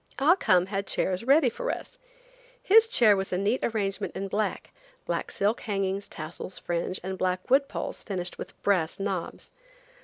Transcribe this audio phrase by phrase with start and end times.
[0.17, 1.99] Ah Cum had chairs ready for us.
[2.63, 4.71] His chair was a neat arrangement in black,
[5.05, 9.51] black silk hangings, tassels, fringe and black wood poles finished with brass knobs.